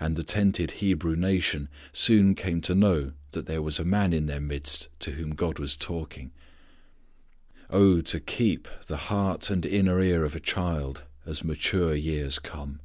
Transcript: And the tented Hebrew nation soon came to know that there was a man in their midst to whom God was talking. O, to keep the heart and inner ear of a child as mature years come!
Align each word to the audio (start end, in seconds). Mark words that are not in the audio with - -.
And 0.00 0.16
the 0.16 0.24
tented 0.24 0.72
Hebrew 0.82 1.14
nation 1.14 1.68
soon 1.92 2.34
came 2.34 2.60
to 2.62 2.74
know 2.74 3.12
that 3.30 3.46
there 3.46 3.62
was 3.62 3.78
a 3.78 3.84
man 3.84 4.12
in 4.12 4.26
their 4.26 4.40
midst 4.40 4.88
to 4.98 5.12
whom 5.12 5.30
God 5.36 5.60
was 5.60 5.76
talking. 5.76 6.32
O, 7.70 8.00
to 8.00 8.18
keep 8.18 8.66
the 8.88 8.96
heart 8.96 9.48
and 9.48 9.64
inner 9.64 10.02
ear 10.02 10.24
of 10.24 10.34
a 10.34 10.40
child 10.40 11.04
as 11.24 11.44
mature 11.44 11.94
years 11.94 12.40
come! 12.40 12.80